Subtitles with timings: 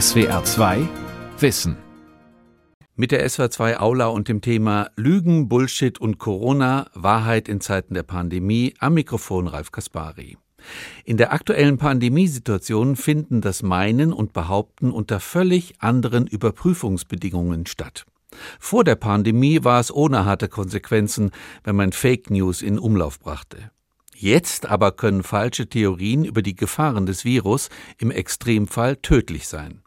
[0.00, 0.88] SWR 2
[1.38, 1.76] Wissen.
[2.96, 7.92] Mit der SWR 2 Aula und dem Thema Lügen, Bullshit und Corona, Wahrheit in Zeiten
[7.92, 10.38] der Pandemie am Mikrofon Ralf Kaspari.
[11.04, 18.06] In der aktuellen Pandemiesituation finden das Meinen und Behaupten unter völlig anderen Überprüfungsbedingungen statt.
[18.58, 21.32] Vor der Pandemie war es ohne harte Konsequenzen,
[21.64, 23.71] wenn man Fake News in Umlauf brachte.
[24.22, 29.82] Jetzt aber können falsche Theorien über die Gefahren des Virus im Extremfall tödlich sein.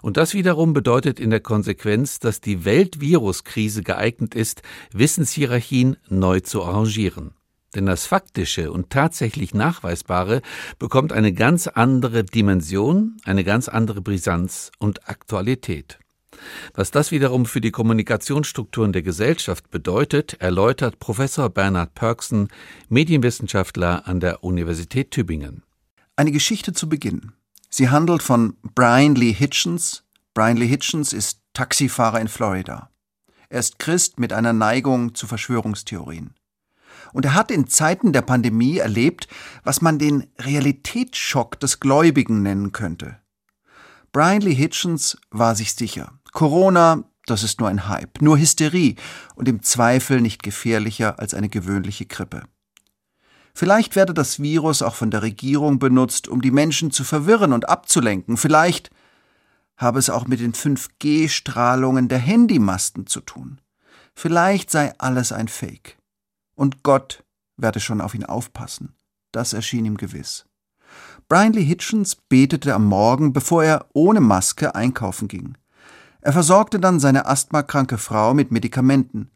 [0.00, 6.62] Und das wiederum bedeutet in der Konsequenz, dass die Weltviruskrise geeignet ist, Wissenshierarchien neu zu
[6.62, 7.32] arrangieren.
[7.74, 10.40] Denn das Faktische und tatsächlich Nachweisbare
[10.78, 15.98] bekommt eine ganz andere Dimension, eine ganz andere Brisanz und Aktualität.
[16.74, 22.48] Was das wiederum für die Kommunikationsstrukturen der Gesellschaft bedeutet, erläutert Professor Bernhard Pörksen,
[22.88, 25.62] Medienwissenschaftler an der Universität Tübingen.
[26.16, 27.32] Eine Geschichte zu Beginn.
[27.70, 30.04] Sie handelt von Brian Lee Hitchens.
[30.32, 32.90] Brian Lee Hitchens ist Taxifahrer in Florida.
[33.48, 36.34] Er ist Christ mit einer Neigung zu Verschwörungstheorien.
[37.12, 39.28] Und er hat in Zeiten der Pandemie erlebt,
[39.62, 43.18] was man den Realitätsschock des Gläubigen nennen könnte.
[44.12, 46.12] Brian Lee Hitchens war sich sicher.
[46.34, 48.96] Corona, das ist nur ein Hype, nur Hysterie
[49.36, 52.42] und im Zweifel nicht gefährlicher als eine gewöhnliche Grippe.
[53.54, 57.68] Vielleicht werde das Virus auch von der Regierung benutzt, um die Menschen zu verwirren und
[57.68, 58.36] abzulenken.
[58.36, 58.90] Vielleicht
[59.76, 63.60] habe es auch mit den 5G-Strahlungen der Handymasten zu tun.
[64.16, 65.98] Vielleicht sei alles ein Fake.
[66.56, 67.22] Und Gott
[67.56, 68.96] werde schon auf ihn aufpassen.
[69.30, 70.46] Das erschien ihm gewiss.
[71.28, 75.56] Brian Lee Hitchens betete am Morgen, bevor er ohne Maske einkaufen ging.
[76.24, 79.30] Er versorgte dann seine asthmakranke Frau mit Medikamenten.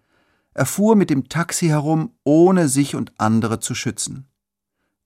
[0.54, 4.26] Er fuhr mit dem Taxi herum, ohne sich und andere zu schützen.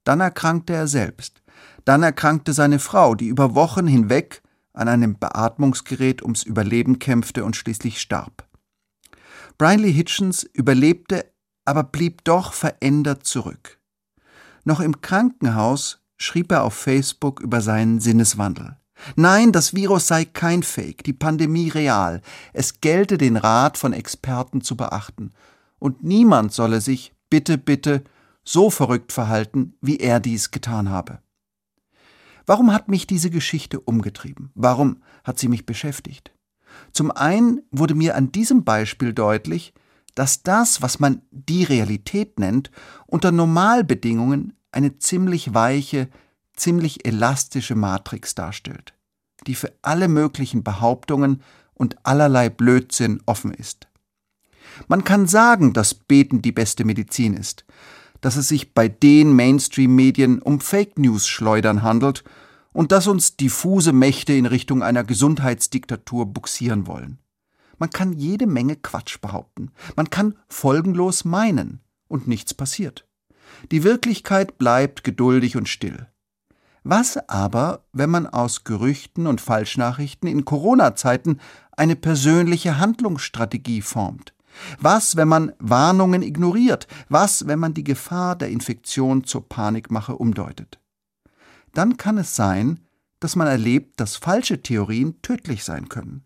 [0.05, 1.43] Dann erkrankte er selbst.
[1.83, 7.57] Dann erkrankte seine Frau, die über Wochen hinweg an einem Beatmungsgerät ums Überleben kämpfte und
[7.57, 8.47] schließlich starb.
[9.57, 11.33] Brian Lee Hitchens überlebte,
[11.65, 13.77] aber blieb doch verändert zurück.
[14.63, 18.77] Noch im Krankenhaus schrieb er auf Facebook über seinen Sinneswandel.
[19.15, 22.21] Nein, das Virus sei kein Fake, die Pandemie real.
[22.53, 25.31] Es gelte den Rat von Experten zu beachten.
[25.79, 28.03] Und niemand solle sich, bitte, bitte,
[28.43, 31.19] so verrückt verhalten, wie er dies getan habe.
[32.45, 34.51] Warum hat mich diese Geschichte umgetrieben?
[34.53, 36.31] Warum hat sie mich beschäftigt?
[36.91, 39.73] Zum einen wurde mir an diesem Beispiel deutlich,
[40.15, 42.69] dass das, was man die Realität nennt,
[43.07, 46.09] unter Normalbedingungen eine ziemlich weiche,
[46.55, 48.93] ziemlich elastische Matrix darstellt,
[49.47, 51.41] die für alle möglichen Behauptungen
[51.73, 53.87] und allerlei Blödsinn offen ist.
[54.87, 57.65] Man kann sagen, dass Beten die beste Medizin ist,
[58.21, 62.23] dass es sich bei den Mainstream-Medien um Fake News-Schleudern handelt
[62.71, 67.19] und dass uns diffuse Mächte in Richtung einer Gesundheitsdiktatur buxieren wollen.
[67.77, 73.05] Man kann jede Menge Quatsch behaupten, man kann folgenlos meinen und nichts passiert.
[73.71, 76.07] Die Wirklichkeit bleibt geduldig und still.
[76.83, 81.39] Was aber, wenn man aus Gerüchten und Falschnachrichten in Corona-Zeiten
[81.71, 84.33] eine persönliche Handlungsstrategie formt?
[84.79, 86.87] Was, wenn man Warnungen ignoriert?
[87.09, 90.79] Was, wenn man die Gefahr der Infektion zur Panikmache umdeutet?
[91.73, 92.81] Dann kann es sein,
[93.19, 96.25] dass man erlebt, dass falsche Theorien tödlich sein können.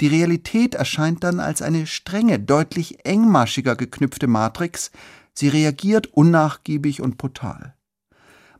[0.00, 4.90] Die Realität erscheint dann als eine strenge, deutlich engmaschiger geknüpfte Matrix,
[5.34, 7.75] sie reagiert unnachgiebig und brutal.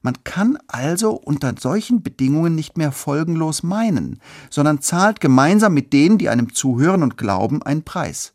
[0.07, 6.17] Man kann also unter solchen Bedingungen nicht mehr folgenlos meinen, sondern zahlt gemeinsam mit denen,
[6.17, 8.33] die einem zuhören und glauben, einen Preis.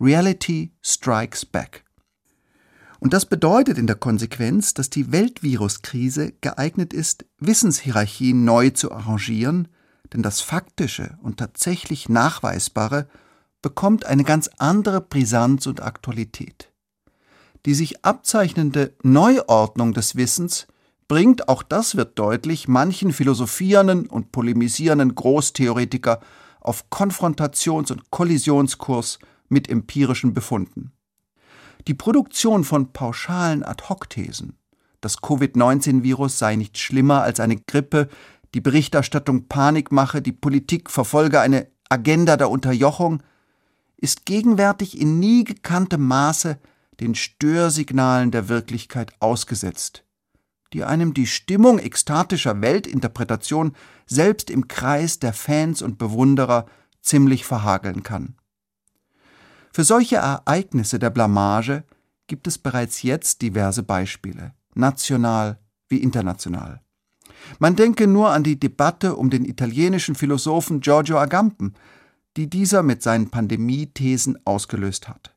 [0.00, 1.84] Reality strikes back.
[2.98, 9.68] Und das bedeutet in der Konsequenz, dass die Weltviruskrise geeignet ist, Wissenshierarchien neu zu arrangieren,
[10.12, 13.06] denn das Faktische und tatsächlich Nachweisbare
[13.62, 16.72] bekommt eine ganz andere Brisanz und Aktualität.
[17.66, 20.66] Die sich abzeichnende Neuordnung des Wissens
[21.08, 26.20] bringt, auch das wird deutlich, manchen philosophierenden und polemisierenden Großtheoretiker
[26.60, 29.18] auf Konfrontations- und Kollisionskurs
[29.48, 30.92] mit empirischen Befunden.
[31.86, 34.56] Die Produktion von pauschalen Ad-hoc-Thesen,
[35.00, 38.08] das Covid-19-Virus sei nicht schlimmer als eine Grippe,
[38.54, 43.22] die Berichterstattung Panik mache, die Politik verfolge eine Agenda der Unterjochung,
[43.98, 46.58] ist gegenwärtig in nie gekanntem Maße
[47.00, 50.04] den Störsignalen der Wirklichkeit ausgesetzt
[50.74, 53.74] die einem die Stimmung ekstatischer Weltinterpretation
[54.06, 56.66] selbst im Kreis der Fans und Bewunderer
[57.00, 58.34] ziemlich verhageln kann.
[59.72, 61.84] Für solche Ereignisse der Blamage
[62.26, 66.80] gibt es bereits jetzt diverse Beispiele, national wie international.
[67.58, 71.74] Man denke nur an die Debatte um den italienischen Philosophen Giorgio Agamben,
[72.36, 75.33] die dieser mit seinen Pandemiethesen ausgelöst hat.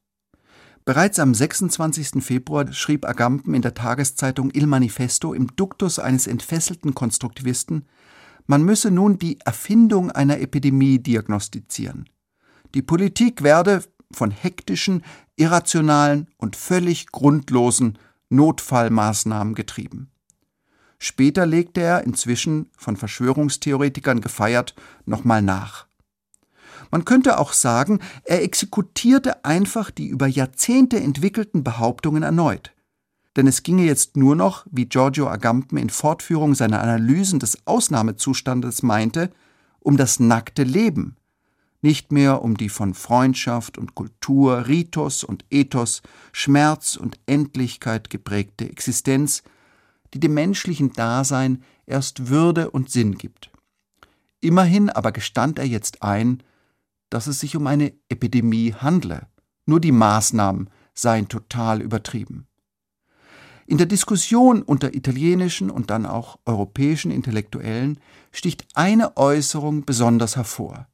[0.87, 2.23] Bereits am 26.
[2.23, 7.89] Februar schrieb Agamben in der Tageszeitung Il Manifesto im Duktus eines entfesselten Konstruktivisten,
[8.45, 12.07] man müsse nun die Erfindung einer Epidemie diagnostizieren.
[12.73, 15.03] Die Politik werde von hektischen,
[15.35, 17.99] irrationalen und völlig grundlosen
[18.29, 20.09] Notfallmaßnahmen getrieben.
[20.99, 24.73] Später legte er, inzwischen von Verschwörungstheoretikern gefeiert,
[25.05, 25.86] nochmal nach.
[26.91, 32.73] Man könnte auch sagen, er exekutierte einfach die über Jahrzehnte entwickelten Behauptungen erneut.
[33.35, 38.81] Denn es ginge jetzt nur noch, wie Giorgio Agamben in Fortführung seiner Analysen des Ausnahmezustandes
[38.81, 39.29] meinte,
[39.79, 41.15] um das nackte Leben,
[41.81, 46.01] nicht mehr um die von Freundschaft und Kultur, Ritus und Ethos,
[46.31, 49.43] Schmerz und Endlichkeit geprägte Existenz,
[50.13, 53.51] die dem menschlichen Dasein erst Würde und Sinn gibt.
[54.41, 56.41] Immerhin aber gestand er jetzt ein,
[57.09, 59.27] dass es sich um eine Epidemie handle,
[59.65, 62.47] nur die Maßnahmen seien total übertrieben.
[63.65, 67.99] In der Diskussion unter italienischen und dann auch europäischen Intellektuellen
[68.31, 70.87] sticht eine Äußerung besonders hervor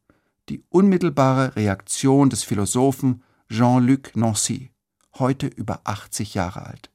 [0.49, 4.71] die unmittelbare Reaktion des Philosophen Jean-Luc Nancy,
[5.17, 6.89] heute über 80 Jahre alt.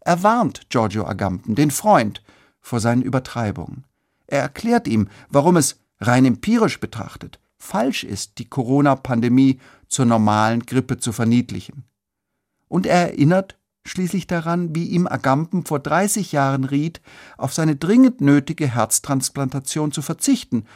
[0.00, 2.22] Er warnt Giorgio Agamben, den Freund,
[2.60, 3.84] vor seinen Übertreibungen.
[4.26, 9.58] Er erklärt ihm, warum es, rein empirisch betrachtet, falsch ist, die Corona-Pandemie
[9.88, 11.84] zur normalen Grippe zu verniedlichen.
[12.68, 17.00] Und er erinnert schließlich daran, wie ihm Agamben vor 30 Jahren riet,
[17.36, 20.66] auf seine dringend nötige Herztransplantation zu verzichten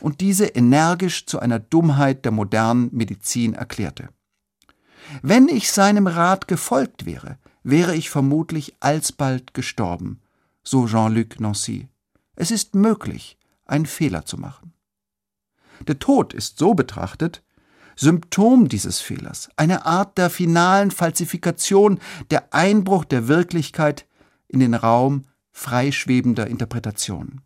[0.00, 4.08] und diese energisch zu einer Dummheit der modernen Medizin erklärte.
[5.22, 10.20] Wenn ich seinem Rat gefolgt wäre, wäre ich vermutlich alsbald gestorben,
[10.62, 11.88] so Jean-Luc Nancy.
[12.36, 14.72] Es ist möglich, einen Fehler zu machen.
[15.86, 17.42] Der Tod ist so betrachtet
[17.96, 22.00] Symptom dieses Fehlers, eine Art der finalen Falsifikation,
[22.30, 24.06] der Einbruch der Wirklichkeit
[24.48, 27.42] in den Raum freischwebender Interpretationen.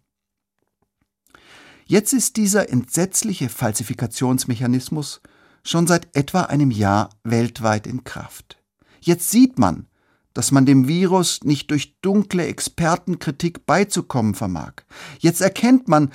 [1.87, 5.21] Jetzt ist dieser entsetzliche Falsifikationsmechanismus
[5.65, 8.63] schon seit etwa einem Jahr weltweit in Kraft.
[9.01, 9.87] Jetzt sieht man,
[10.35, 14.73] dass man dem Virus nicht durch dunkle Expertenkritik beizukommen vermag.
[15.19, 16.11] Jetzt erkennt man,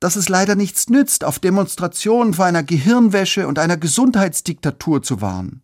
[0.00, 5.62] dass es leider nichts nützt, auf Demonstrationen vor einer Gehirnwäsche und einer Gesundheitsdiktatur zu warnen.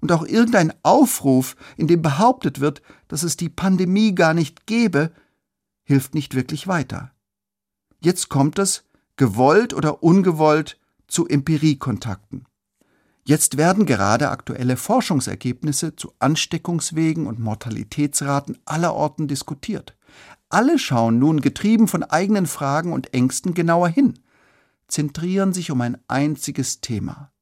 [0.00, 5.12] Und auch irgendein Aufruf, in dem behauptet wird, dass es die Pandemie gar nicht gebe,
[5.84, 7.12] hilft nicht wirklich weiter.
[8.00, 8.84] Jetzt kommt es,
[9.16, 12.46] gewollt oder ungewollt, zu Empiriekontakten.
[13.24, 19.94] Jetzt werden gerade aktuelle Forschungsergebnisse zu Ansteckungswegen und Mortalitätsraten aller Orten diskutiert.
[20.52, 24.18] Alle schauen nun getrieben von eigenen Fragen und Ängsten genauer hin,
[24.86, 27.32] zentrieren sich um ein einziges Thema.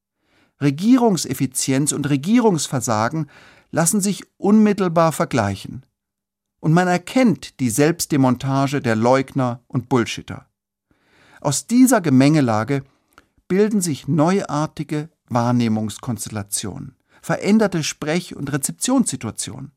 [0.60, 3.28] Regierungseffizienz und Regierungsversagen
[3.72, 5.84] lassen sich unmittelbar vergleichen.
[6.60, 10.46] Und man erkennt die Selbstdemontage der Leugner und Bullshitter.
[11.40, 12.84] Aus dieser Gemengelage
[13.48, 19.72] bilden sich neuartige Wahrnehmungskonstellationen, veränderte Sprech- und Rezeptionssituationen.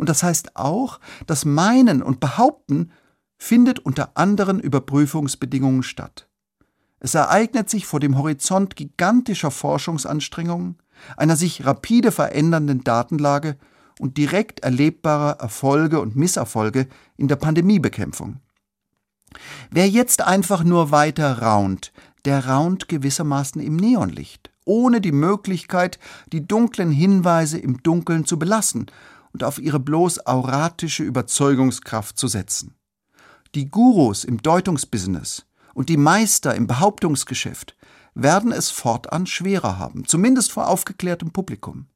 [0.00, 2.90] Und das heißt auch, das Meinen und Behaupten
[3.36, 6.26] findet unter anderen Überprüfungsbedingungen statt.
[7.00, 10.78] Es ereignet sich vor dem Horizont gigantischer Forschungsanstrengungen,
[11.18, 13.58] einer sich rapide verändernden Datenlage
[13.98, 16.88] und direkt erlebbarer Erfolge und Misserfolge
[17.18, 18.40] in der Pandemiebekämpfung.
[19.70, 21.92] Wer jetzt einfach nur weiter raunt,
[22.24, 25.98] der raunt gewissermaßen im Neonlicht, ohne die Möglichkeit,
[26.32, 28.86] die dunklen Hinweise im Dunkeln zu belassen
[29.32, 32.74] und auf ihre bloß auratische Überzeugungskraft zu setzen.
[33.54, 37.76] Die Gurus im Deutungsbusiness und die Meister im Behauptungsgeschäft
[38.14, 41.86] werden es fortan schwerer haben, zumindest vor aufgeklärtem Publikum.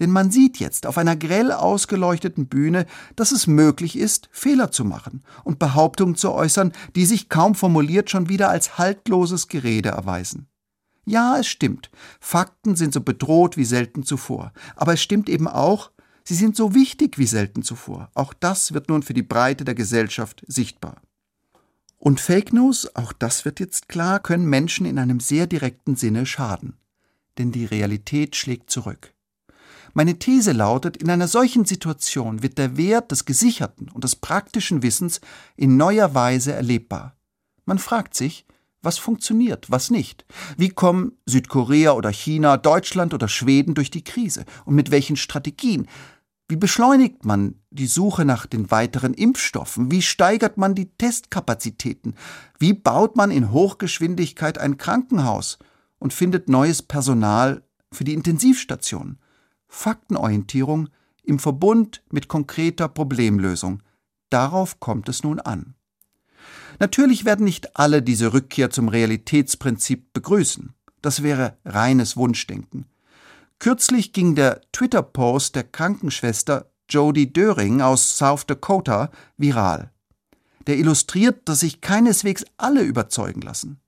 [0.00, 2.86] Denn man sieht jetzt auf einer grell ausgeleuchteten Bühne,
[3.16, 8.10] dass es möglich ist, Fehler zu machen und Behauptungen zu äußern, die sich kaum formuliert
[8.10, 10.48] schon wieder als haltloses Gerede erweisen.
[11.04, 15.90] Ja, es stimmt, Fakten sind so bedroht wie selten zuvor, aber es stimmt eben auch,
[16.24, 18.10] sie sind so wichtig wie selten zuvor.
[18.14, 21.00] Auch das wird nun für die Breite der Gesellschaft sichtbar.
[21.98, 26.26] Und Fake News, auch das wird jetzt klar, können Menschen in einem sehr direkten Sinne
[26.26, 26.76] schaden.
[27.38, 29.14] Denn die Realität schlägt zurück.
[29.94, 34.82] Meine These lautet, in einer solchen Situation wird der Wert des gesicherten und des praktischen
[34.82, 35.20] Wissens
[35.54, 37.14] in neuer Weise erlebbar.
[37.66, 38.46] Man fragt sich,
[38.80, 40.24] was funktioniert, was nicht?
[40.56, 44.44] Wie kommen Südkorea oder China, Deutschland oder Schweden durch die Krise?
[44.64, 45.86] Und mit welchen Strategien?
[46.52, 49.90] Wie beschleunigt man die Suche nach den weiteren Impfstoffen?
[49.90, 52.14] Wie steigert man die Testkapazitäten?
[52.58, 55.58] Wie baut man in Hochgeschwindigkeit ein Krankenhaus
[55.98, 59.16] und findet neues Personal für die Intensivstation?
[59.66, 60.90] Faktenorientierung
[61.22, 63.82] im Verbund mit konkreter Problemlösung.
[64.28, 65.74] Darauf kommt es nun an.
[66.78, 70.74] Natürlich werden nicht alle diese Rückkehr zum Realitätsprinzip begrüßen.
[71.00, 72.84] Das wäre reines Wunschdenken.
[73.62, 79.92] Kürzlich ging der Twitter-Post der Krankenschwester Jodie Döring aus South Dakota viral.
[80.66, 83.80] Der illustriert, dass sich keineswegs alle überzeugen lassen.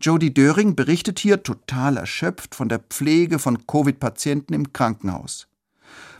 [0.00, 5.46] Jodie Döring berichtet hier total erschöpft von der Pflege von Covid-Patienten im Krankenhaus.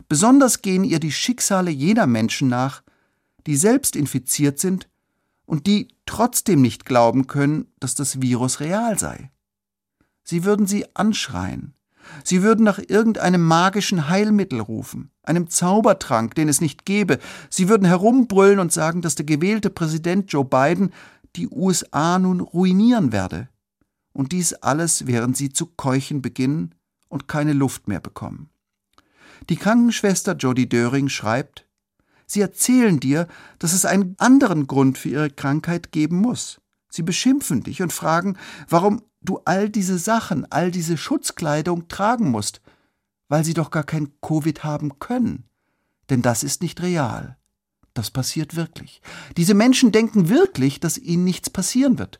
[0.07, 2.81] Besonders gehen ihr die Schicksale jener Menschen nach,
[3.45, 4.87] die selbst infiziert sind
[5.45, 9.31] und die trotzdem nicht glauben können, dass das Virus real sei.
[10.23, 11.75] Sie würden sie anschreien.
[12.23, 17.19] Sie würden nach irgendeinem magischen Heilmittel rufen, einem Zaubertrank, den es nicht gäbe.
[17.49, 20.91] Sie würden herumbrüllen und sagen, dass der gewählte Präsident Joe Biden
[21.35, 23.49] die USA nun ruinieren werde.
[24.13, 26.73] Und dies alles, während sie zu keuchen beginnen
[27.09, 28.49] und keine Luft mehr bekommen.
[29.49, 31.65] Die Krankenschwester Jodie Döring schreibt,
[32.27, 33.27] Sie erzählen dir,
[33.59, 36.59] dass es einen anderen Grund für ihre Krankheit geben muss.
[36.89, 38.37] Sie beschimpfen dich und fragen,
[38.69, 42.61] warum du all diese Sachen, all diese Schutzkleidung tragen musst,
[43.27, 45.45] weil sie doch gar kein Covid haben können.
[46.09, 47.37] Denn das ist nicht real.
[47.93, 49.01] Das passiert wirklich.
[49.37, 52.19] Diese Menschen denken wirklich, dass ihnen nichts passieren wird.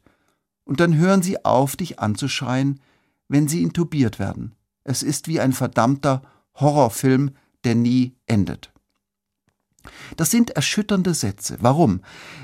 [0.64, 2.80] Und dann hören sie auf, dich anzuschreien,
[3.28, 4.56] wenn sie intubiert werden.
[4.84, 6.22] Es ist wie ein verdammter
[6.56, 7.32] Horrorfilm,
[7.64, 8.72] der nie endet.
[10.18, 11.58] Das sind erschütternde Sätze.
[11.62, 12.02] Warum?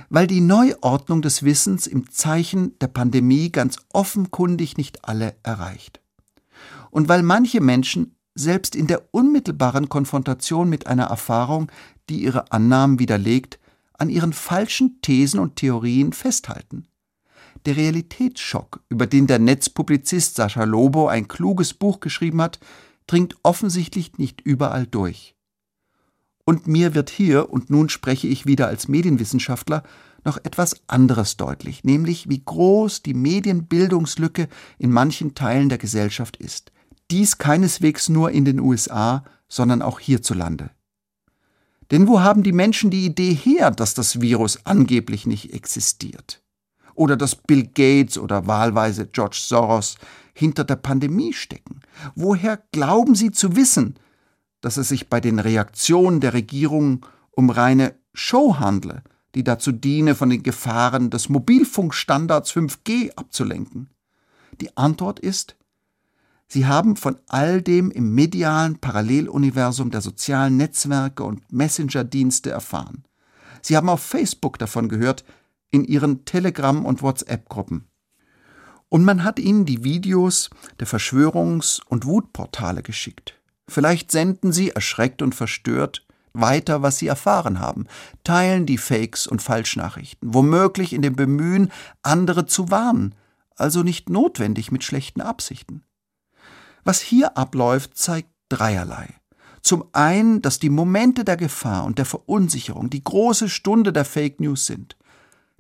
[0.10, 6.02] Weil die Neuordnung des Wissens im Zeichen der Pandemie ganz offenkundig nicht alle erreicht.
[6.90, 11.72] Und weil manche Menschen selbst in der unmittelbaren Konfrontation mit einer Erfahrung,
[12.10, 13.60] die ihre Annahmen widerlegt,
[13.94, 16.88] an ihren falschen Thesen und Theorien festhalten.
[17.66, 22.60] Der Realitätsschock, über den der Netzpublizist Sascha Lobo ein kluges Buch geschrieben hat,
[23.06, 25.36] dringt offensichtlich nicht überall durch.
[26.46, 29.84] Und mir wird hier, und nun spreche ich wieder als Medienwissenschaftler,
[30.24, 36.72] noch etwas anderes deutlich, nämlich wie groß die Medienbildungslücke in manchen Teilen der Gesellschaft ist.
[37.10, 40.72] Dies keineswegs nur in den USA, sondern auch hierzulande.
[41.92, 46.42] Denn wo haben die Menschen die Idee her, dass das Virus angeblich nicht existiert?
[46.94, 49.98] Oder dass Bill Gates oder wahlweise George Soros
[50.34, 51.82] hinter der Pandemie stecken?
[52.16, 53.96] Woher glauben sie zu wissen,
[54.62, 59.04] dass es sich bei den Reaktionen der Regierung um reine Show handle,
[59.36, 63.90] die dazu diene, von den Gefahren des Mobilfunkstandards 5G abzulenken?
[64.60, 65.56] Die Antwort ist,
[66.48, 73.06] Sie haben von all dem im medialen Paralleluniversum der sozialen Netzwerke und Messenger-Dienste erfahren.
[73.62, 75.24] Sie haben auf Facebook davon gehört,
[75.70, 77.86] in Ihren Telegram- und WhatsApp-Gruppen.
[78.90, 80.50] Und man hat Ihnen die Videos
[80.82, 83.41] der Verschwörungs- und Wutportale geschickt.
[83.68, 87.88] Vielleicht senden sie, erschreckt und verstört, weiter, was sie erfahren haben,
[88.24, 91.72] teilen die Fakes und Falschnachrichten, womöglich in dem Bemühen,
[92.04, 93.16] andere zu warnen,
[93.56, 95.84] also nicht notwendig mit schlechten Absichten.
[96.84, 99.14] Was hier abläuft, zeigt dreierlei.
[99.62, 104.40] Zum einen, dass die Momente der Gefahr und der Verunsicherung die große Stunde der Fake
[104.40, 104.98] News sind.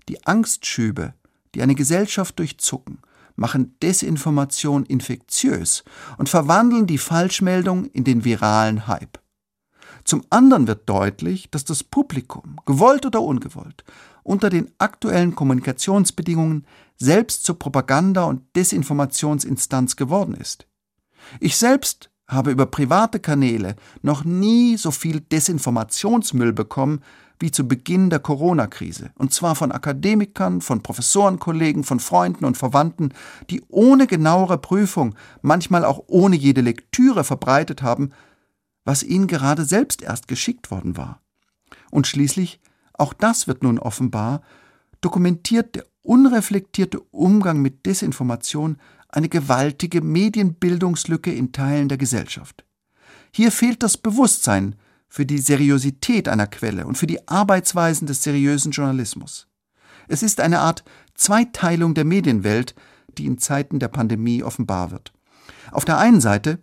[0.09, 1.13] Die Angstschübe,
[1.53, 2.99] die eine Gesellschaft durchzucken
[3.41, 5.83] machen Desinformation infektiös
[6.17, 9.19] und verwandeln die Falschmeldung in den viralen Hype.
[10.05, 13.83] Zum anderen wird deutlich, dass das Publikum, gewollt oder ungewollt,
[14.23, 16.65] unter den aktuellen Kommunikationsbedingungen
[16.97, 20.67] selbst zur Propaganda- und Desinformationsinstanz geworden ist.
[21.39, 27.01] Ich selbst habe über private Kanäle noch nie so viel Desinformationsmüll bekommen
[27.41, 29.11] wie zu Beginn der Corona-Krise.
[29.15, 33.13] Und zwar von Akademikern, von Professorenkollegen, von Freunden und Verwandten,
[33.49, 38.11] die ohne genauere Prüfung, manchmal auch ohne jede Lektüre verbreitet haben,
[38.85, 41.21] was ihnen gerade selbst erst geschickt worden war.
[41.89, 42.59] Und schließlich,
[42.93, 44.41] auch das wird nun offenbar,
[45.01, 48.77] dokumentiert der unreflektierte Umgang mit Desinformation
[49.09, 52.65] eine gewaltige Medienbildungslücke in Teilen der Gesellschaft.
[53.33, 54.75] Hier fehlt das Bewusstsein
[55.11, 59.49] für die Seriosität einer Quelle und für die Arbeitsweisen des seriösen Journalismus.
[60.07, 62.75] Es ist eine Art Zweiteilung der Medienwelt,
[63.17, 65.11] die in Zeiten der Pandemie offenbar wird.
[65.73, 66.59] Auf der einen Seite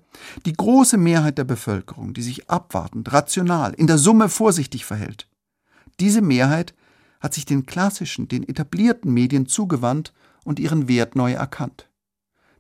[0.46, 5.28] die große Mehrheit der Bevölkerung, die sich abwartend, rational, in der Summe vorsichtig verhält.
[6.00, 6.74] Diese Mehrheit
[7.20, 11.87] hat sich den klassischen, den etablierten Medien zugewandt und ihren Wert neu erkannt.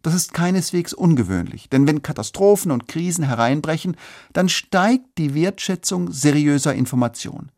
[0.02, 3.96] Das ist keineswegs ungewöhnlich, denn wenn Katastrophen und Krisen hereinbrechen,
[4.32, 7.50] dann steigt die Wertschätzung seriöser Information.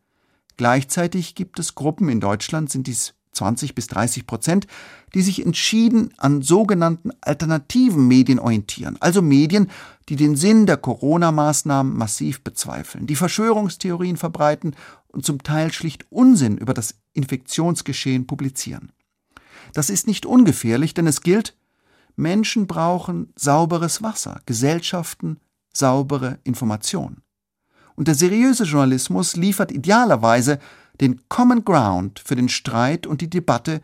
[0.57, 4.67] Gleichzeitig gibt es Gruppen in Deutschland, sind dies 20 bis 30 Prozent,
[5.13, 9.69] die sich entschieden an sogenannten alternativen Medien orientieren, also Medien,
[10.09, 14.75] die den Sinn der Corona-Maßnahmen massiv bezweifeln, die Verschwörungstheorien verbreiten
[15.07, 18.91] und zum Teil schlicht Unsinn über das Infektionsgeschehen publizieren.
[19.73, 21.55] Das ist nicht ungefährlich, denn es gilt,
[22.15, 25.39] Menschen brauchen sauberes Wasser, Gesellschaften
[25.73, 27.21] saubere Information.
[27.95, 30.59] Und der seriöse Journalismus liefert idealerweise
[30.99, 33.81] den Common Ground für den Streit und die Debatte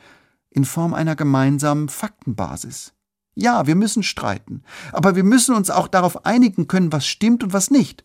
[0.50, 2.94] in Form einer gemeinsamen Faktenbasis.
[3.36, 7.54] Ja, wir müssen streiten, aber wir müssen uns auch darauf einigen können, was stimmt und
[7.54, 8.04] was nicht.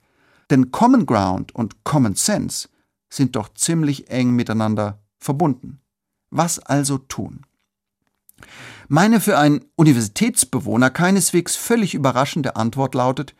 [0.50, 2.68] Denn Common Ground und Common Sense
[3.08, 5.80] sind doch ziemlich eng miteinander verbunden.
[6.30, 7.46] Was also tun?
[8.94, 13.34] Meine für einen Universitätsbewohner keineswegs völlig überraschende Antwort lautet,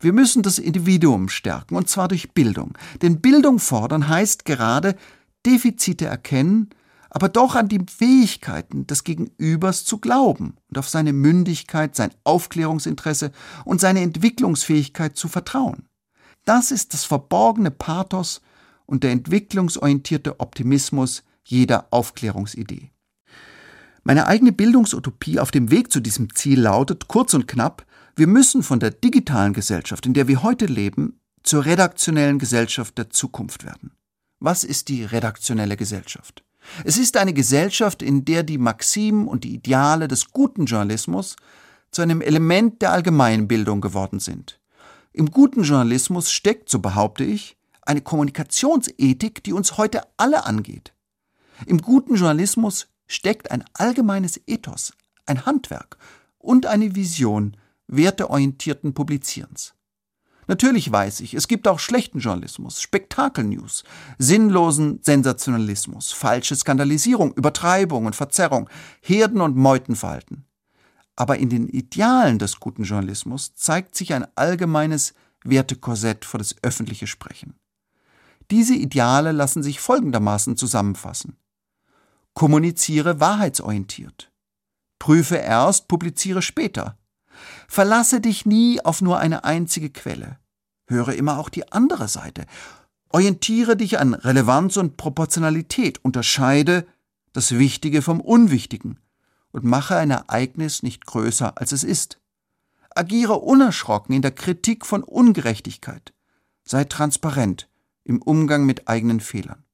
[0.00, 2.76] wir müssen das Individuum stärken, und zwar durch Bildung.
[3.00, 4.96] Denn Bildung fordern heißt gerade
[5.46, 6.68] Defizite erkennen,
[7.08, 13.32] aber doch an die Fähigkeiten des Gegenübers zu glauben und auf seine Mündigkeit, sein Aufklärungsinteresse
[13.64, 15.88] und seine Entwicklungsfähigkeit zu vertrauen.
[16.44, 18.42] Das ist das verborgene Pathos
[18.84, 22.90] und der entwicklungsorientierte Optimismus jeder Aufklärungsidee.
[24.08, 27.84] Meine eigene Bildungsutopie auf dem Weg zu diesem Ziel lautet kurz und knapp,
[28.16, 33.10] wir müssen von der digitalen Gesellschaft, in der wir heute leben, zur redaktionellen Gesellschaft der
[33.10, 33.92] Zukunft werden.
[34.40, 36.42] Was ist die redaktionelle Gesellschaft?
[36.84, 41.36] Es ist eine Gesellschaft, in der die Maximen und die Ideale des guten Journalismus
[41.90, 44.58] zu einem Element der Allgemeinbildung geworden sind.
[45.12, 50.94] Im guten Journalismus steckt, so behaupte ich, eine Kommunikationsethik, die uns heute alle angeht.
[51.66, 54.92] Im guten Journalismus steckt ein allgemeines Ethos,
[55.26, 55.98] ein Handwerk
[56.38, 57.56] und eine Vision,
[57.88, 59.74] werteorientierten Publizierens.
[60.46, 63.84] Natürlich weiß ich, es gibt auch schlechten Journalismus, Spektakelnews,
[64.16, 68.70] sinnlosen Sensationalismus, falsche Skandalisierung, Übertreibung und Verzerrung,
[69.02, 70.46] Herden- und Meutenverhalten.
[71.16, 75.12] Aber in den Idealen des guten Journalismus zeigt sich ein allgemeines
[75.44, 77.54] Wertekorsett für das öffentliche Sprechen.
[78.50, 81.36] Diese Ideale lassen sich folgendermaßen zusammenfassen.
[82.38, 84.30] Kommuniziere wahrheitsorientiert.
[85.00, 86.96] Prüfe erst, publiziere später.
[87.66, 90.38] Verlasse dich nie auf nur eine einzige Quelle.
[90.86, 92.46] Höre immer auch die andere Seite.
[93.08, 96.04] Orientiere dich an Relevanz und Proportionalität.
[96.04, 96.86] Unterscheide
[97.32, 99.00] das Wichtige vom Unwichtigen
[99.50, 102.20] und mache ein Ereignis nicht größer, als es ist.
[102.94, 106.14] Agiere unerschrocken in der Kritik von Ungerechtigkeit.
[106.62, 107.68] Sei transparent
[108.04, 109.64] im Umgang mit eigenen Fehlern.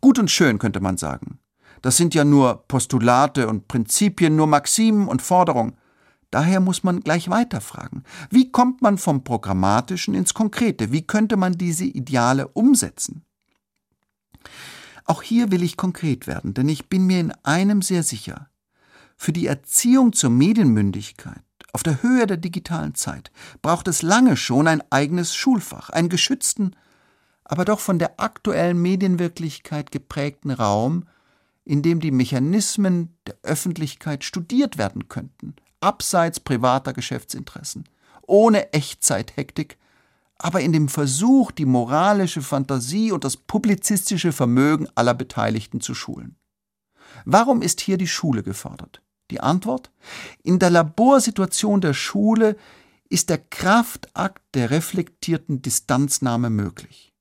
[0.00, 1.38] Gut und schön könnte man sagen.
[1.82, 5.76] Das sind ja nur Postulate und Prinzipien, nur Maximen und Forderungen.
[6.30, 8.04] Daher muss man gleich weiterfragen.
[8.30, 10.92] Wie kommt man vom Programmatischen ins Konkrete?
[10.92, 13.24] Wie könnte man diese Ideale umsetzen?
[15.04, 18.50] Auch hier will ich konkret werden, denn ich bin mir in einem sehr sicher.
[19.16, 24.66] Für die Erziehung zur Medienmündigkeit auf der Höhe der digitalen Zeit braucht es lange schon
[24.66, 26.74] ein eigenes Schulfach, einen geschützten,
[27.44, 31.04] aber doch von der aktuellen Medienwirklichkeit geprägten Raum,
[31.66, 37.88] in dem die Mechanismen der Öffentlichkeit studiert werden könnten, abseits privater Geschäftsinteressen,
[38.22, 39.76] ohne Echtzeithektik,
[40.38, 46.36] aber in dem Versuch, die moralische Fantasie und das publizistische Vermögen aller Beteiligten zu schulen.
[47.24, 49.02] Warum ist hier die Schule gefordert?
[49.32, 49.90] Die Antwort?
[50.44, 52.56] In der Laborsituation der Schule
[53.08, 57.12] ist der Kraftakt der reflektierten Distanznahme möglich.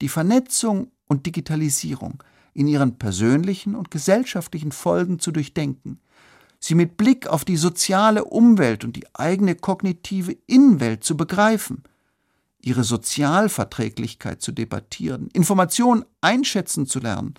[0.00, 2.22] Die Vernetzung und Digitalisierung
[2.54, 6.00] in ihren persönlichen und gesellschaftlichen Folgen zu durchdenken,
[6.58, 11.82] sie mit Blick auf die soziale Umwelt und die eigene kognitive Innenwelt zu begreifen,
[12.60, 17.34] ihre Sozialverträglichkeit zu debattieren, Informationen einschätzen zu lernen,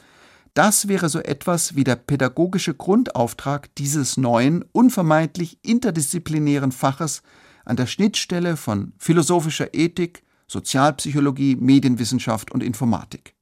[0.54, 7.24] das wäre so etwas wie der pädagogische Grundauftrag dieses neuen, unvermeidlich interdisziplinären Faches
[7.66, 13.34] an der Schnittstelle von philosophischer Ethik, Sozialpsychologie, Medienwissenschaft und Informatik.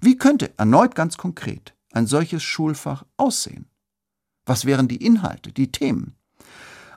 [0.00, 3.66] Wie könnte erneut ganz konkret ein solches Schulfach aussehen?
[4.46, 6.16] Was wären die Inhalte, die Themen?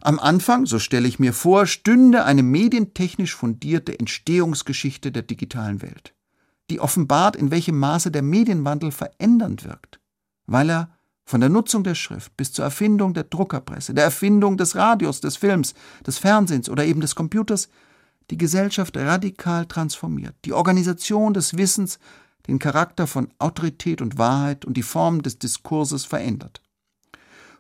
[0.02, 6.14] Am Anfang, so stelle ich mir vor, stünde eine medientechnisch fundierte Entstehungsgeschichte der digitalen Welt,
[6.70, 10.02] die offenbart, in welchem Maße der Medienwandel verändernd wirkt,
[10.46, 14.76] weil er von der Nutzung der Schrift bis zur Erfindung der Druckerpresse, der Erfindung des
[14.76, 15.74] Radios, des Films,
[16.06, 17.70] des Fernsehens oder eben des Computers
[18.30, 22.00] die Gesellschaft radikal transformiert, die Organisation des Wissens,
[22.48, 26.62] den Charakter von Autorität und Wahrheit und die Form des Diskurses verändert.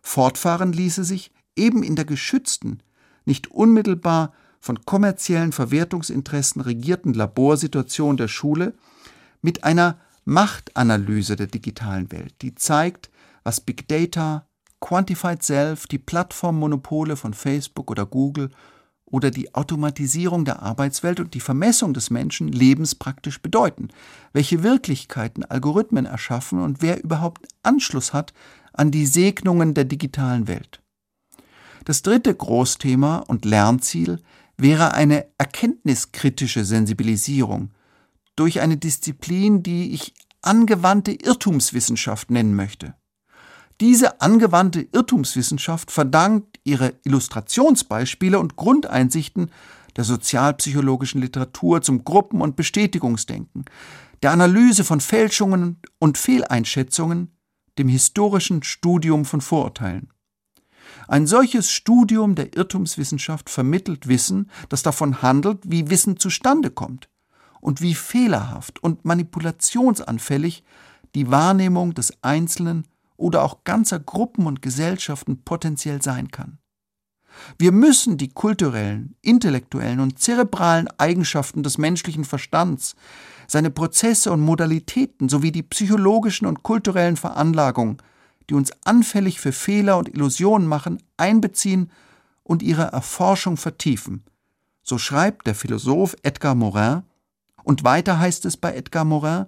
[0.01, 2.83] Fortfahren ließe sich eben in der geschützten,
[3.25, 8.73] nicht unmittelbar von kommerziellen Verwertungsinteressen regierten Laborsituation der Schule
[9.41, 13.09] mit einer Machtanalyse der digitalen Welt, die zeigt,
[13.43, 14.47] was Big Data,
[14.79, 18.49] Quantified Self, die Plattformmonopole von Facebook oder Google
[19.13, 23.89] oder die Automatisierung der Arbeitswelt und die Vermessung des Menschen lebenspraktisch bedeuten,
[24.33, 28.33] welche Wirklichkeiten Algorithmen erschaffen und wer überhaupt Anschluss hat
[28.73, 30.81] an die Segnungen der digitalen Welt.
[31.85, 34.19] Das dritte Großthema und Lernziel
[34.57, 37.69] wäre eine erkenntniskritische Sensibilisierung
[38.35, 42.95] durch eine Disziplin, die ich angewandte Irrtumswissenschaft nennen möchte.
[43.81, 49.51] Diese angewandte Irrtumswissenschaft verdankt ihre Illustrationsbeispiele und Grundeinsichten
[49.95, 53.65] der sozialpsychologischen Literatur zum Gruppen- und Bestätigungsdenken,
[54.21, 57.35] der Analyse von Fälschungen und Fehleinschätzungen,
[57.77, 60.09] dem historischen Studium von Vorurteilen.
[61.07, 67.09] Ein solches Studium der Irrtumswissenschaft vermittelt Wissen, das davon handelt, wie Wissen zustande kommt
[67.59, 70.63] und wie fehlerhaft und manipulationsanfällig
[71.15, 76.59] die Wahrnehmung des Einzelnen oder auch ganzer Gruppen und Gesellschaften potenziell sein kann.
[77.57, 82.95] Wir müssen die kulturellen, intellektuellen und zerebralen Eigenschaften des menschlichen Verstands,
[83.47, 87.97] seine Prozesse und Modalitäten sowie die psychologischen und kulturellen Veranlagungen
[88.49, 91.91] die uns anfällig für Fehler und Illusionen machen, einbeziehen
[92.43, 94.23] und ihre Erforschung vertiefen.
[94.81, 97.03] So schreibt der Philosoph Edgar Morin,
[97.63, 99.45] und weiter heißt es bei Edgar Morin,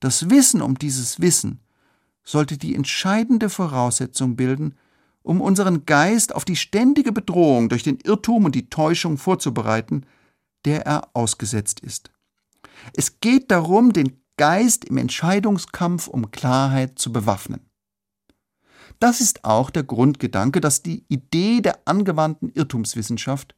[0.00, 1.60] das Wissen um dieses Wissen
[2.24, 4.74] sollte die entscheidende Voraussetzung bilden,
[5.22, 10.06] um unseren Geist auf die ständige Bedrohung durch den Irrtum und die Täuschung vorzubereiten,
[10.64, 12.10] der er ausgesetzt ist.
[12.94, 17.60] Es geht darum, den Geist im Entscheidungskampf um Klarheit zu bewaffnen.
[18.98, 23.54] Das ist auch der Grundgedanke, dass die Idee der angewandten Irrtumswissenschaft,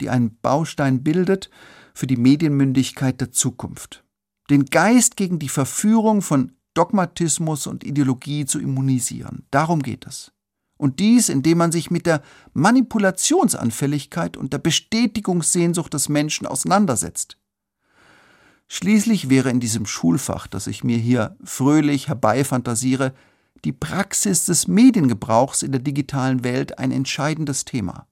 [0.00, 1.50] die einen Baustein bildet
[1.94, 4.04] für die Medienmündigkeit der Zukunft,
[4.50, 9.46] den Geist gegen die Verführung von Dogmatismus und Ideologie zu immunisieren.
[9.50, 10.32] Darum geht es.
[10.76, 17.38] Und dies, indem man sich mit der Manipulationsanfälligkeit und der Bestätigungssehnsucht des Menschen auseinandersetzt.
[18.66, 23.14] Schließlich wäre in diesem Schulfach, das ich mir hier fröhlich herbeifantasiere,
[23.64, 28.06] die Praxis des Mediengebrauchs in der digitalen Welt ein entscheidendes Thema.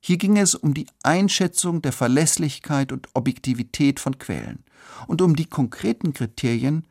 [0.00, 4.64] Hier ging es um die Einschätzung der Verlässlichkeit und Objektivität von Quellen
[5.06, 6.86] und um die konkreten Kriterien,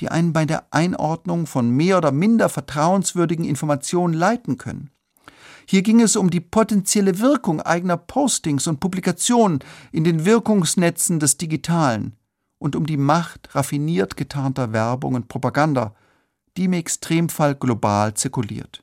[0.00, 4.90] die einen bei der Einordnung von mehr oder minder vertrauenswürdigen Informationen leiten können.
[5.68, 9.58] Hier ging es um die potenzielle Wirkung eigener Postings und Publikationen
[9.90, 12.14] in den Wirkungsnetzen des Digitalen
[12.58, 15.94] und um die Macht raffiniert getarnter Werbung und Propaganda,
[16.56, 18.82] die im Extremfall global zirkuliert.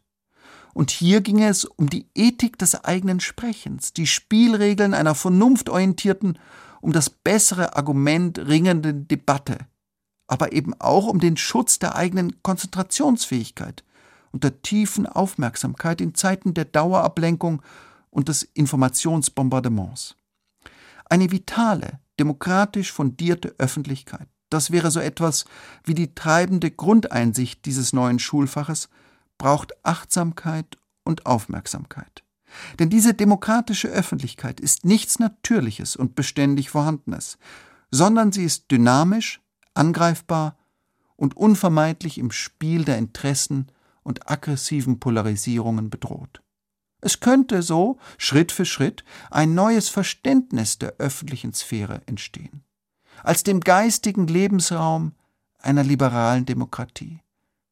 [0.73, 6.39] Und hier ging es um die Ethik des eigenen Sprechens, die Spielregeln einer vernunftorientierten,
[6.81, 9.59] um das bessere Argument ringenden Debatte,
[10.27, 13.83] aber eben auch um den Schutz der eigenen Konzentrationsfähigkeit
[14.31, 17.61] und der tiefen Aufmerksamkeit in Zeiten der Dauerablenkung
[18.09, 20.15] und des Informationsbombardements.
[21.09, 25.45] Eine vitale, demokratisch fundierte Öffentlichkeit, das wäre so etwas
[25.83, 28.87] wie die treibende Grundeinsicht dieses neuen Schulfaches,
[29.37, 32.23] braucht Achtsamkeit und Aufmerksamkeit.
[32.77, 37.39] Denn diese demokratische Öffentlichkeit ist nichts Natürliches und beständig Vorhandenes,
[37.89, 39.41] sondern sie ist dynamisch,
[39.73, 40.57] angreifbar
[41.15, 43.67] und unvermeidlich im Spiel der Interessen
[44.03, 46.41] und aggressiven Polarisierungen bedroht.
[47.01, 52.63] Es könnte so Schritt für Schritt ein neues Verständnis der öffentlichen Sphäre entstehen
[53.23, 55.13] als dem geistigen Lebensraum
[55.59, 57.21] einer liberalen Demokratie,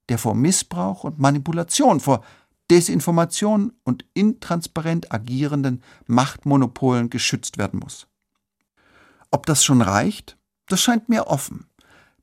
[0.10, 2.24] der vor Missbrauch und Manipulation, vor
[2.70, 8.08] Desinformation und intransparent agierenden Machtmonopolen geschützt werden muss.
[9.30, 10.38] Ob das schon reicht,
[10.68, 11.68] das scheint mir offen,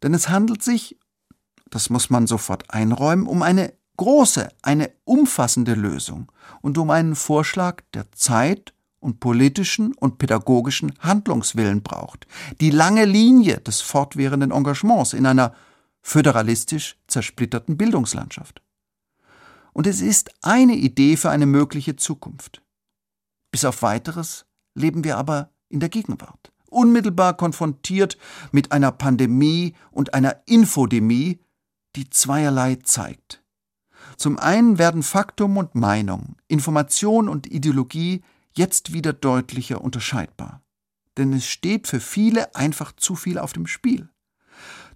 [0.03, 0.99] denn es handelt sich,
[1.71, 6.33] das muss man sofort einräumen, um eine große, eine umfassende Lösung
[6.63, 12.27] und um einen Vorschlag, der Zeit und politischen und pädagogischen Handlungswillen braucht.
[12.61, 15.55] Die lange Linie des fortwährenden Engagements in einer
[16.01, 18.63] föderalistisch zersplitterten Bildungslandschaft.
[19.73, 22.63] Und es ist eine Idee für eine mögliche Zukunft.
[23.51, 28.19] Bis auf weiteres leben wir aber in der Gegenwart, unmittelbar konfrontiert
[28.53, 31.41] mit einer Pandemie und einer Infodemie,
[31.97, 33.43] die zweierlei zeigt.
[34.17, 38.23] Zum einen werden Faktum und Meinung, Information und Ideologie
[38.57, 40.63] jetzt wieder deutlicher unterscheidbar.
[41.17, 44.09] Denn es steht für viele einfach zu viel auf dem Spiel.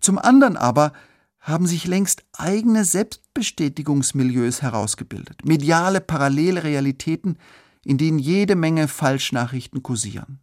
[0.00, 0.92] Zum anderen aber
[1.40, 7.36] haben sich längst eigene Selbstbestätigungsmilieus herausgebildet, mediale Parallelrealitäten,
[7.84, 10.40] in denen jede Menge Falschnachrichten kursieren.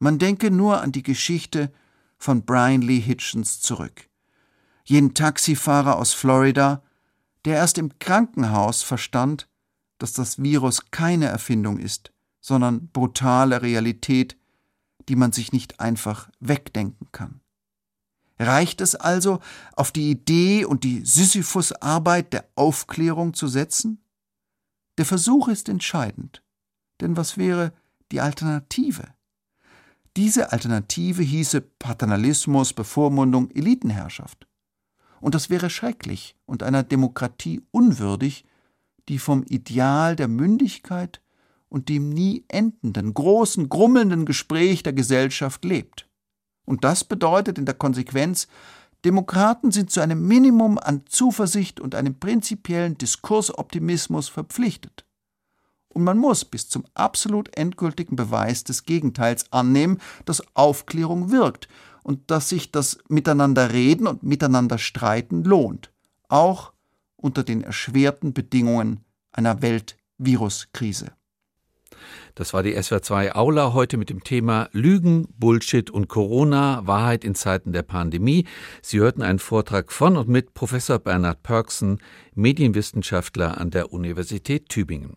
[0.00, 1.70] Man denke nur an die Geschichte
[2.16, 4.08] von Brian Lee Hitchens zurück.
[4.84, 6.82] Jenen Taxifahrer aus Florida,
[7.44, 9.46] der erst im Krankenhaus verstand,
[9.98, 14.38] dass das Virus keine Erfindung ist, sondern brutale Realität,
[15.08, 17.42] die man sich nicht einfach wegdenken kann.
[18.38, 19.40] Reicht es also,
[19.76, 24.02] auf die Idee und die Sisyphusarbeit der Aufklärung zu setzen?
[24.96, 26.42] Der Versuch ist entscheidend.
[27.02, 27.74] Denn was wäre
[28.12, 29.04] die Alternative?
[30.16, 34.46] Diese Alternative hieße Paternalismus, Bevormundung, Elitenherrschaft.
[35.20, 38.44] Und das wäre schrecklich und einer Demokratie unwürdig,
[39.08, 41.20] die vom Ideal der Mündigkeit
[41.68, 46.08] und dem nie endenden, großen, grummelnden Gespräch der Gesellschaft lebt.
[46.64, 48.48] Und das bedeutet in der Konsequenz,
[49.04, 55.06] Demokraten sind zu einem Minimum an Zuversicht und einem prinzipiellen Diskursoptimismus verpflichtet.
[55.92, 61.68] Und man muss bis zum absolut endgültigen Beweis des Gegenteils annehmen, dass Aufklärung wirkt
[62.02, 65.92] und dass sich das Miteinanderreden und Miteinanderstreiten lohnt,
[66.28, 66.72] auch
[67.16, 71.12] unter den erschwerten Bedingungen einer Weltviruskrise.
[72.34, 77.34] Das war die SWR2 Aula heute mit dem Thema Lügen, Bullshit und Corona, Wahrheit in
[77.34, 78.46] Zeiten der Pandemie.
[78.80, 81.98] Sie hörten einen Vortrag von und mit Professor Bernhard Pörksen,
[82.34, 85.16] Medienwissenschaftler an der Universität Tübingen.